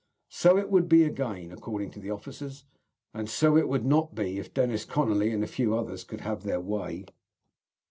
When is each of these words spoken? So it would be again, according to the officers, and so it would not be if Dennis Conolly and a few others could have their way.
So 0.31 0.57
it 0.57 0.71
would 0.71 0.89
be 0.89 1.03
again, 1.03 1.51
according 1.51 1.91
to 1.91 1.99
the 1.99 2.09
officers, 2.09 2.65
and 3.13 3.29
so 3.29 3.55
it 3.55 3.67
would 3.67 3.85
not 3.85 4.15
be 4.15 4.39
if 4.39 4.51
Dennis 4.51 4.83
Conolly 4.83 5.31
and 5.31 5.43
a 5.43 5.47
few 5.47 5.75
others 5.75 6.03
could 6.03 6.21
have 6.21 6.41
their 6.41 6.59
way. 6.59 7.05